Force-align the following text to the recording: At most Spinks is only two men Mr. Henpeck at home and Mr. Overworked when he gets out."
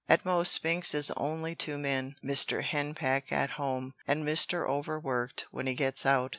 At 0.09 0.25
most 0.25 0.51
Spinks 0.53 0.95
is 0.95 1.11
only 1.15 1.53
two 1.53 1.77
men 1.77 2.15
Mr. 2.25 2.63
Henpeck 2.63 3.31
at 3.31 3.51
home 3.51 3.93
and 4.07 4.25
Mr. 4.25 4.67
Overworked 4.67 5.45
when 5.51 5.67
he 5.67 5.75
gets 5.75 6.07
out." 6.07 6.29